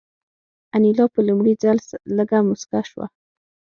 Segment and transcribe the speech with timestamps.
[0.75, 1.77] انیلا په لومړي ځل
[2.17, 3.05] لږه موسکه شوه